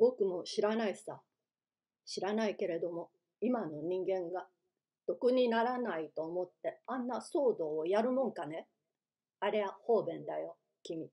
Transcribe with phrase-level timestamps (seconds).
[0.00, 1.20] 僕も知らないさ。
[2.06, 3.10] 知らないけれども、
[3.42, 4.46] 今の人間が
[5.06, 8.66] 得にならないと思ってあんな騒動をやるもんかね？
[9.40, 11.04] ありゃ方便だよ、君。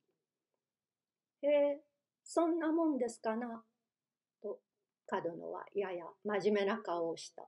[1.41, 1.81] へえ、
[2.23, 3.61] そんなもんですかな？
[4.41, 4.59] と、
[5.05, 7.43] 角野はやや真面目な顔をした。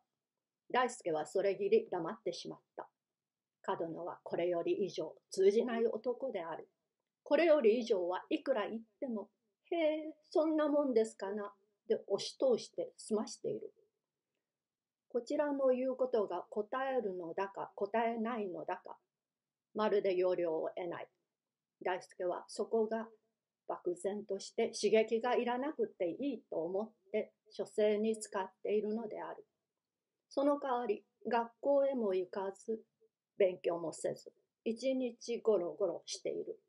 [0.72, 2.90] 大輔はそれぎり黙ってしまった。
[3.62, 6.68] 角野はこれより以上通じない男である。
[7.24, 9.30] これより以上はいくら言っても、
[9.72, 11.54] へえ、そんなもんですかな、
[11.88, 13.74] で押し通して済ましている。
[15.10, 18.98] こちらの言うことが答えるのだか答えないのだか、
[19.74, 21.08] まるで要領を得ない。
[21.84, 23.08] 大輔はそこが
[23.68, 29.46] 漠然として刺激がいらなくていいと思って書生に使っているのである。
[30.30, 32.80] その代わり学校へも行かず
[33.38, 34.32] 勉強もせず
[34.64, 36.60] 一日ゴロゴロしている。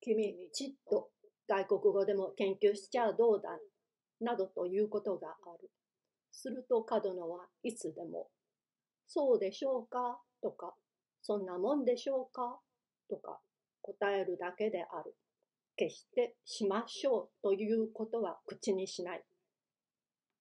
[0.00, 1.10] 君にちっと
[1.48, 3.50] 外国語でも研究しちゃどうだ
[4.20, 5.70] などということがある。
[6.32, 8.28] すると角野はいつでも
[9.06, 10.18] そうでしょうか？
[10.42, 10.74] とか
[11.22, 12.58] そんなもんでしょうか？
[13.08, 13.38] とか
[13.82, 15.14] 答えるだけである。
[15.76, 19.24] 決してしましょうということは口にしない。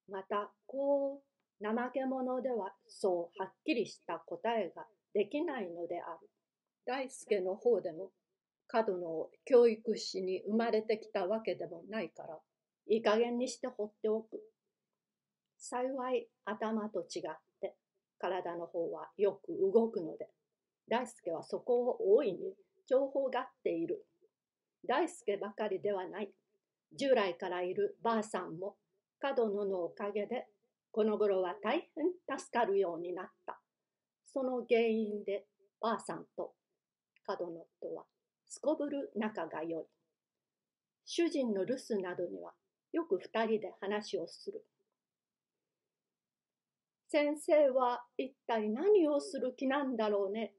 [0.09, 1.21] また、こ
[1.61, 6.29] う、怠け者ではそうはっきりした答えができないのである。
[6.85, 8.11] 大輔の方でも、
[8.73, 12.39] 角野教育士に生まれてきたわけでもないから、
[12.87, 14.41] いい加減にして放っておく。
[15.59, 17.75] 幸い頭と違って、
[18.17, 20.27] 体の方はよく動くので、
[20.89, 22.39] 大輔はそこを大いに
[22.89, 24.07] 情報がっている。
[24.87, 26.31] 大輔ばかりではない。
[26.97, 28.75] 従来からいるばあさんも
[29.19, 30.47] 角野のおかげで
[30.91, 33.59] この頃は大変助かるようになった。
[34.25, 35.45] その原因で
[35.79, 36.53] ばあさんと
[37.27, 38.05] 角野とは
[38.53, 39.83] すこぶる仲が良い。
[41.05, 42.51] 主人の留守などには
[42.91, 44.63] よく二人で話をする。
[47.09, 50.53] 先生は一体何をする気なんだろうね、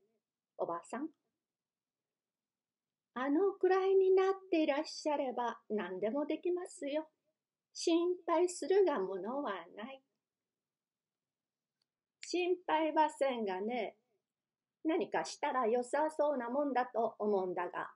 [0.59, 1.07] おばさん。
[3.15, 7.07] あのくらいになっていらっしゃれば何でもできますよ。
[7.73, 10.03] 心配するがものはない。
[12.27, 13.95] 心配はせんがね、
[14.85, 17.91] 何かしたら良さそうなもんだと思うんだが。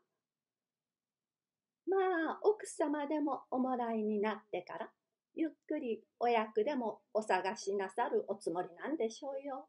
[1.87, 1.97] ま
[2.33, 4.91] あ、奥様でもおもらいになってから、
[5.35, 9.69] ゆっくりお役でもお探しなさるおつもりなんでしょうよ。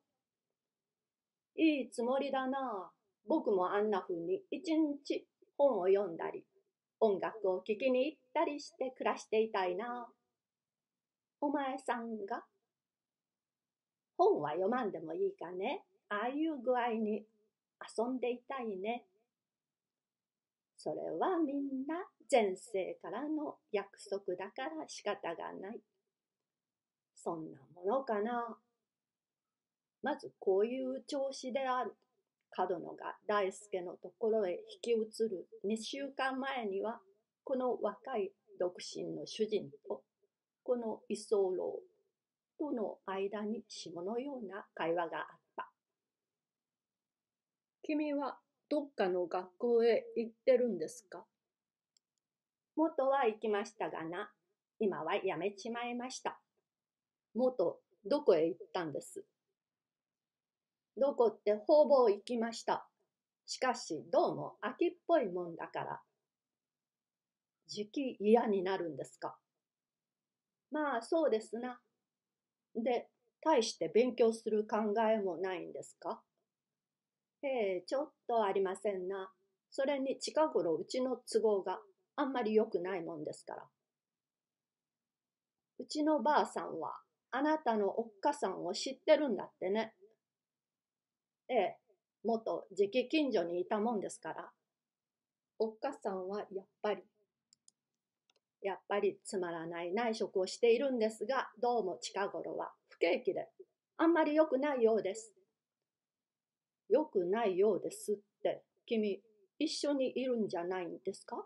[1.56, 2.92] いいつもりだな。
[3.28, 6.46] 僕もあんな風に一日本を読んだり、
[7.00, 10.08] 音楽を聴きに行ったりして暮らしていたいな。
[11.42, 12.44] お前さんが
[14.20, 15.86] 本は読まんでもいいかね。
[16.10, 17.24] ああいう具合に
[17.98, 19.06] 遊んでいたいね。
[20.78, 21.96] それはみんな
[22.30, 25.80] 前世からの約束だから仕方がない。
[27.16, 28.58] そんなものかな。
[30.04, 31.96] まずこういう調子である。
[32.52, 37.00] 角野が大輔のところへ引き移る2週間前には、
[37.46, 40.02] この若い独身の主人と、
[40.64, 41.80] この居候
[42.60, 45.26] との間に下のような会話があっ
[45.56, 45.70] た。
[47.84, 48.38] 君は
[48.70, 51.26] どっかの学校へ行ってるんですか？
[52.76, 54.30] 元は行きましたがな、
[54.80, 56.40] 今はやめちまいました。
[57.34, 59.26] 元、どこへ行ったんです？
[60.98, 62.88] どこってほぼ行きました。
[63.46, 66.02] しかし、どうも秋っぽいもんだから。
[67.68, 69.36] 時期嫌になるんですか？
[70.72, 71.80] まあ、そうですな。
[72.76, 73.08] で、
[73.42, 76.22] 大して勉強する考えもないんですか？
[77.42, 79.32] ええ、ちょっとありませんな。
[79.70, 81.80] それに近頃うちの都合が
[82.16, 83.64] あんまり良くないもんですから。
[85.80, 87.00] うちのばあさんは
[87.32, 89.94] あなたのおっかさんを知ってるんだってね。
[91.48, 91.78] ええ、
[92.24, 94.52] 元直近所にいたもんですから。
[95.60, 97.04] おっかさんはやっぱり、
[98.62, 103.48] やっぱりつまらない内職をしているんですが、どうも近頃は不景気で、
[103.98, 105.34] あんまり良くないようです。
[106.90, 109.22] 良くないようですって、君、
[109.60, 111.46] 一緒にいるんじゃないんですか？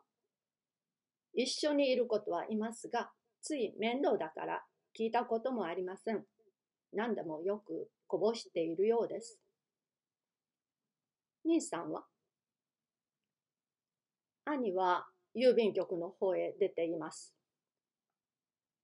[1.33, 3.11] 一緒にいることはいますが、
[3.41, 4.63] つい面倒だから
[4.97, 6.23] 聞いたこともありません。
[6.93, 9.39] 何でもよくこぼしているようです。
[11.43, 12.05] 兄さんは？
[14.45, 17.33] 兄は郵便局の方へ出ています。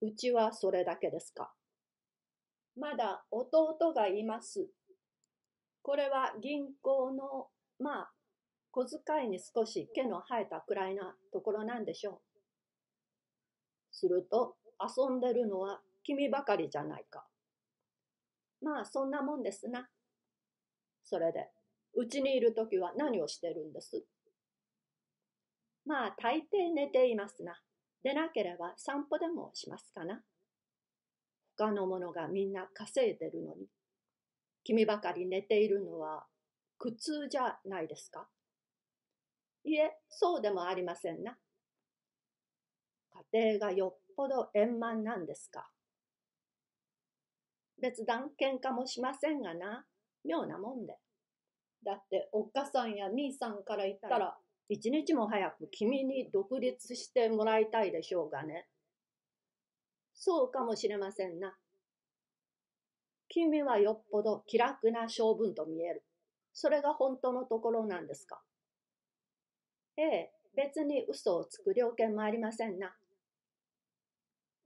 [0.01, 1.51] うちはそれだけですか？
[2.77, 4.67] まだ弟がいます。
[5.81, 7.47] これは銀行の、
[7.79, 8.11] まあ、
[8.71, 12.19] 小遣いに少し毛の生えたくらいなところなんでしょう。
[13.91, 17.25] すると遊んでるのは君ばかりじゃないか。
[18.61, 19.89] まあそんなもんですな。
[21.03, 21.47] それで、
[21.95, 24.03] うちにいるときは何をしてるんです？
[25.89, 27.59] まあ大抵寝ていますな。
[28.03, 30.21] でなければ散歩でもしますかな。
[31.57, 33.65] 他の者がみんな稼いでるのに、
[34.63, 36.27] 君ばかり寝ているのは
[36.77, 38.27] 苦痛じゃないですか
[39.63, 41.35] いえ、そうでもありませんな。
[43.33, 45.71] 家庭がよっぽど円満なんですか。
[47.81, 49.85] 別段喧嘩もしませんがな、
[50.23, 50.99] 妙なもんで。
[51.83, 54.37] だっておっかさんや兄さんから言ったら、
[54.69, 58.67] 一日も早く君に独立してもらいたいでしょうがね。
[60.13, 61.57] そうかもしれませんな。
[63.29, 66.03] 君はよっぽど気楽な性分と見える。
[66.53, 68.41] それが本当のところなんですか？
[69.97, 72.95] ええ、別に嘘をつく了見もありませんな。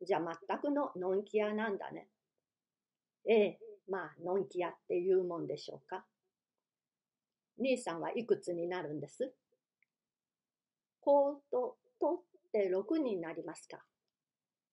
[0.05, 2.09] じゃあ全くののんき屋なんだね。
[3.25, 3.59] ええ、
[3.89, 6.05] まあ、のんき屋っていうもんでしょうか。
[7.57, 9.33] 兄さんはいくつになるんです？
[11.03, 12.19] こうと、とっ
[12.51, 13.79] て6になりますか？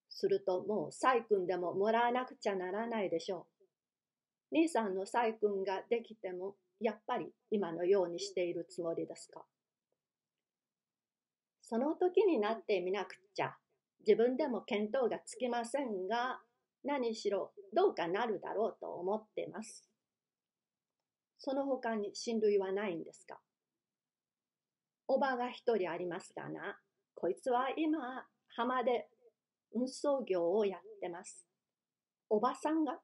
[0.09, 3.47] するともう細君でももらわなくちゃならないでしょ
[4.53, 4.57] う。
[4.57, 9.43] 兄さんの細君ができても、やっぱり今のようにしているつもりですか？
[11.63, 13.55] その時になってみなくちゃ、
[14.07, 16.41] 自分でも見当がつきませんが、
[16.85, 19.85] 何しろどうかなるだろうと思っています。
[21.39, 23.39] その他に親類はないんですか？
[25.13, 26.79] おばが一人ありますがな、
[27.17, 27.99] こいつは今、
[28.55, 29.09] 浜で
[29.75, 31.45] 運送業をやってます。
[32.29, 33.01] おばさんが？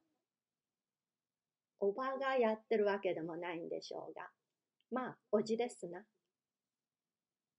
[1.81, 4.29] おばがやってるわけでもないんでしょうが、
[4.93, 6.05] まあ、おじですな。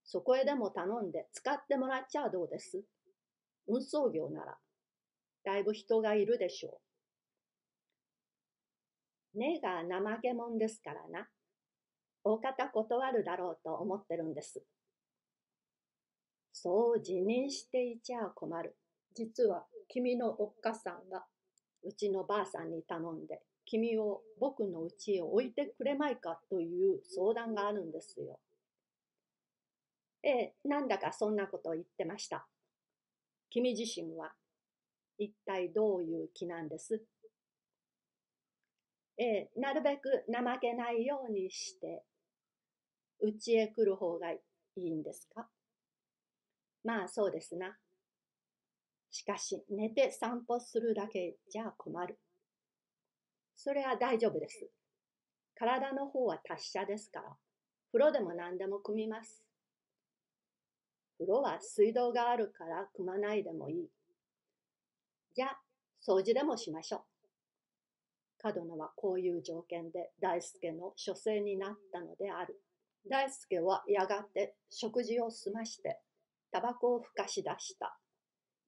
[0.02, 2.82] そこへでも頼んで使ってもらっちゃどうです？
[3.66, 4.56] 運送業なら、
[5.44, 6.80] だいぶ人がいるでしょ
[9.34, 9.38] う。
[9.38, 11.28] 根が怠け者ですからな。
[12.24, 14.62] 大方断るだろうと思ってるんです。
[16.52, 18.76] そう辞任していちゃ困る。
[19.14, 21.24] 実は君のおっかさんが
[21.82, 28.40] うちのばあさんに頼んで君を僕の家へ置いてくれまいかという相談があるんですよ。
[30.22, 32.46] ええ、なんだかそんなことを言ってました。
[33.50, 34.32] 君自身は
[35.18, 37.02] 一体どういう気なんです？
[39.20, 42.04] ええ、なるべく怠けないようにして、
[43.20, 44.40] 家へ来る方がい
[44.76, 45.48] いんですか？
[46.84, 47.76] まあそうですな。
[49.10, 52.20] しかし寝て散歩するだけじゃ困る。
[53.56, 54.70] それは大丈夫です。
[55.56, 57.36] 体の方は達者ですから、
[57.90, 59.42] 風呂でも何でも汲みます。
[61.18, 63.90] 風呂は水道があるから汲まないでもいい。
[65.34, 65.60] じゃあ、
[66.00, 67.17] 掃除でもしましょう。
[68.40, 72.60] 角野はこういう条件で大輔の書生になったのである。
[73.08, 76.00] 大輔はやがて食事を済まして、
[76.52, 77.98] タバコをふかし出した。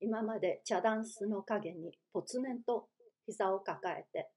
[0.00, 2.88] 今まで茶ダンスの陰にぽつねんと
[3.26, 4.30] 膝を抱えて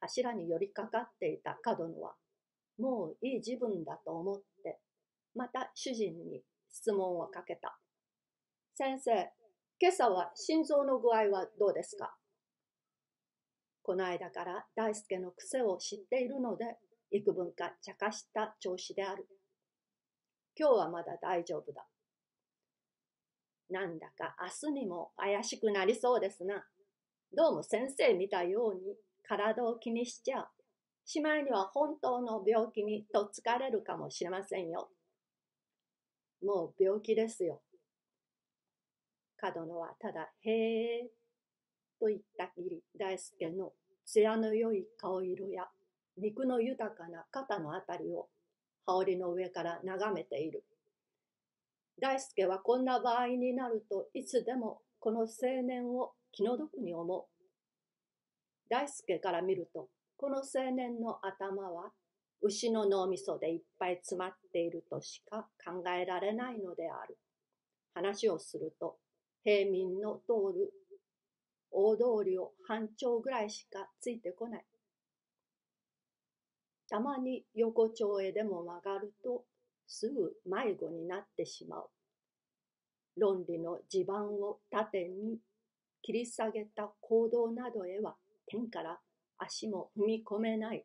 [0.00, 2.14] 柱に寄りかかっていた角野は、
[2.78, 4.78] もういい自分だと思って、
[5.34, 7.78] また主人に質問をかけた。
[8.74, 9.32] 先生、
[9.80, 12.14] 今朝は心臓の具合はどうですか？
[13.86, 16.76] この間から大輔の癖を知っているので、
[17.12, 19.28] 幾分か茶化した調子である。
[20.58, 21.86] 今日はまだ大丈夫だ。
[23.70, 26.64] なんだか明日にも怪しくなりそうですな。
[27.32, 30.48] どうも先生見たように体を気にしちゃ
[31.04, 34.88] しまいには本当の病気にとっつかれるかもしれませんよ。
[36.44, 37.62] もう病気ですよ。
[39.36, 41.10] 角野はただ、へえ、
[42.00, 43.72] と言ったきり大輔の
[44.04, 45.68] 艶の良い顔色や
[46.16, 48.28] 肉の豊かな肩のあたりを
[48.86, 50.64] 羽織の上から眺めている。
[52.00, 55.26] 大輔はこんな場合になるといつでもこの青
[55.66, 57.24] 年を気の毒に思う。
[58.68, 61.90] 大輔から見るとこの青年の頭は
[62.42, 67.18] 牛の脳みそでいっぱい詰まっているとしか考えられないのである。
[67.94, 68.98] 話をすると
[69.42, 70.70] 平民の通る
[71.70, 74.64] 大通りを半丁ぐらいしかついてこない。
[76.88, 79.44] たまに横丁へでも曲がると
[79.86, 81.88] すぐ迷子になってしまう。
[83.16, 85.38] 論理の地盤を縦に
[86.02, 88.14] 切り下げた行動などへは
[88.46, 88.98] 天から
[89.38, 90.84] 足も踏み込めない。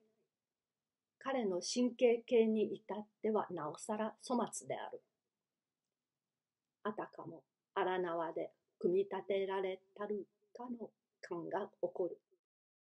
[1.19, 5.01] 彼の神経系に至ってはなおさら粗末である。
[6.83, 7.43] あたかも
[7.75, 10.89] 荒縄で組み立てられたる化の
[11.21, 12.17] 感が起こる。